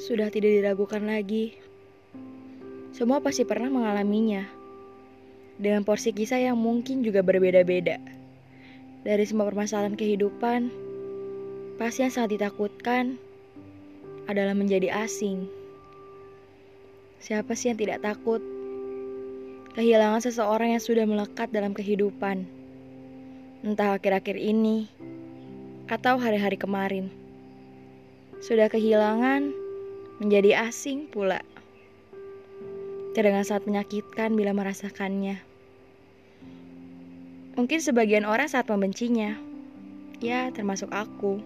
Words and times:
sudah 0.00 0.32
tidak 0.32 0.62
diragukan 0.62 1.04
lagi. 1.04 1.56
Semua 2.92 3.20
pasti 3.20 3.44
pernah 3.44 3.72
mengalaminya. 3.72 4.44
Dengan 5.56 5.84
porsi 5.84 6.12
kisah 6.12 6.40
yang 6.40 6.56
mungkin 6.56 7.04
juga 7.04 7.20
berbeda-beda. 7.24 8.00
Dari 9.02 9.24
semua 9.26 9.48
permasalahan 9.50 9.98
kehidupan, 9.98 10.70
pasti 11.76 12.06
yang 12.06 12.12
sangat 12.12 12.38
ditakutkan 12.38 13.18
adalah 14.30 14.54
menjadi 14.54 14.92
asing. 15.02 15.50
Siapa 17.22 17.54
sih 17.54 17.70
yang 17.70 17.78
tidak 17.78 18.02
takut? 18.02 18.42
Kehilangan 19.72 20.20
seseorang 20.20 20.76
yang 20.76 20.82
sudah 20.82 21.06
melekat 21.08 21.48
dalam 21.48 21.72
kehidupan. 21.72 22.44
Entah 23.62 23.96
akhir-akhir 23.96 24.36
ini 24.36 24.90
atau 25.88 26.18
hari-hari 26.18 26.58
kemarin. 26.58 27.08
Sudah 28.42 28.66
kehilangan, 28.66 29.61
menjadi 30.18 30.68
asing 30.68 31.08
pula. 31.08 31.40
Terdengar 33.12 33.44
sangat 33.44 33.68
menyakitkan 33.68 34.32
bila 34.32 34.56
merasakannya. 34.56 35.40
Mungkin 37.52 37.78
sebagian 37.84 38.24
orang 38.24 38.48
saat 38.48 38.64
membencinya. 38.72 39.36
Ya, 40.24 40.48
termasuk 40.48 40.88
aku. 40.88 41.44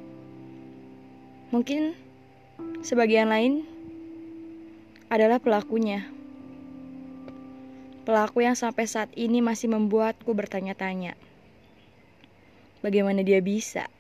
Mungkin 1.51 1.99
sebagian 2.87 3.27
lain 3.27 3.67
adalah 5.11 5.43
pelakunya. 5.43 6.07
Pelaku 8.07 8.47
yang 8.47 8.55
sampai 8.55 8.87
saat 8.87 9.11
ini 9.19 9.43
masih 9.43 9.67
membuatku 9.67 10.31
bertanya-tanya. 10.31 11.19
Bagaimana 12.87 13.27
dia 13.27 13.43
bisa? 13.43 13.91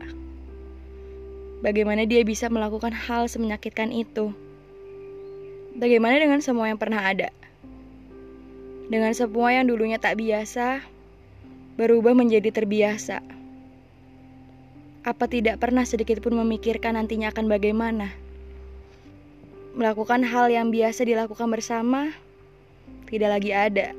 Bagaimana 1.58 2.06
dia 2.06 2.22
bisa 2.22 2.46
melakukan 2.46 2.94
hal 2.94 3.26
semenyakitkan 3.26 3.90
itu? 3.90 4.45
Bagaimana 5.76 6.16
dengan 6.16 6.40
semua 6.40 6.72
yang 6.72 6.80
pernah 6.80 7.04
ada? 7.04 7.28
Dengan 8.88 9.12
semua 9.12 9.52
yang 9.52 9.68
dulunya 9.68 10.00
tak 10.00 10.16
biasa, 10.16 10.80
berubah 11.76 12.16
menjadi 12.16 12.48
terbiasa. 12.48 13.20
Apa 15.04 15.28
tidak 15.28 15.60
pernah 15.60 15.84
sedikit 15.84 16.24
pun 16.24 16.32
memikirkan 16.32 16.96
nantinya 16.96 17.28
akan 17.28 17.44
bagaimana? 17.52 18.08
Melakukan 19.76 20.24
hal 20.24 20.48
yang 20.48 20.72
biasa 20.72 21.04
dilakukan 21.04 21.52
bersama 21.52 22.08
tidak 23.04 23.36
lagi 23.36 23.52
ada. 23.52 23.92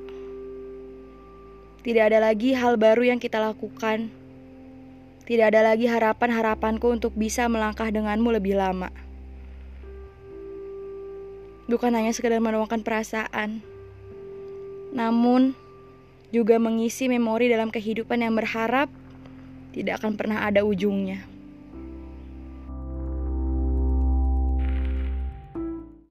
Tidak 1.86 2.04
ada 2.10 2.26
lagi 2.26 2.58
hal 2.58 2.82
baru 2.82 3.06
yang 3.06 3.22
kita 3.22 3.38
lakukan. 3.38 4.10
Tidak 5.30 5.46
ada 5.46 5.62
lagi 5.62 5.86
harapan-harapanku 5.86 6.90
untuk 6.90 7.14
bisa 7.14 7.46
melangkah 7.46 7.94
denganmu 7.94 8.34
lebih 8.34 8.58
lama 8.58 8.90
bukan 11.68 11.92
hanya 11.94 12.16
sekedar 12.16 12.40
menuangkan 12.40 12.82
perasaan, 12.82 13.62
namun 14.96 15.54
juga 16.32 16.60
mengisi 16.60 17.08
memori 17.08 17.48
dalam 17.48 17.72
kehidupan 17.72 18.20
yang 18.24 18.36
berharap 18.36 18.92
tidak 19.72 20.04
akan 20.04 20.20
pernah 20.20 20.44
ada 20.48 20.64
ujungnya. 20.64 21.37